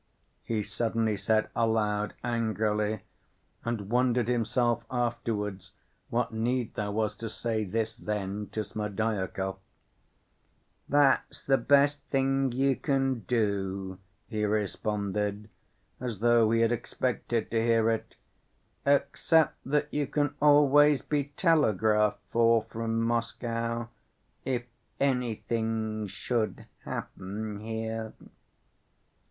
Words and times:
he 0.41 0.63
suddenly 0.63 1.15
said 1.15 1.47
aloud 1.55 2.15
angrily, 2.23 3.01
and 3.63 3.91
wondered 3.91 4.27
himself 4.27 4.83
afterwards 4.89 5.75
what 6.09 6.33
need 6.33 6.73
there 6.73 6.89
was 6.89 7.15
to 7.15 7.29
say 7.29 7.63
this 7.63 7.95
then 7.95 8.49
to 8.51 8.63
Smerdyakov. 8.63 9.59
"That's 10.89 11.43
the 11.43 11.59
best 11.59 12.01
thing 12.09 12.51
you 12.51 12.75
can 12.77 13.19
do," 13.27 13.99
he 14.27 14.43
responded, 14.43 15.51
as 15.99 16.17
though 16.17 16.49
he 16.49 16.61
had 16.61 16.71
expected 16.71 17.51
to 17.51 17.61
hear 17.61 17.87
it; 17.91 18.15
"except 18.87 19.59
that 19.63 19.87
you 19.93 20.07
can 20.07 20.33
always 20.41 21.03
be 21.03 21.25
telegraphed 21.37 22.23
for 22.31 22.63
from 22.63 23.03
Moscow, 23.03 23.87
if 24.45 24.65
anything 24.99 26.07
should 26.07 26.65
happen 26.85 27.59
here." 27.59 28.13